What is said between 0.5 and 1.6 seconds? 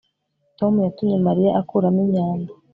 tom yatumye mariya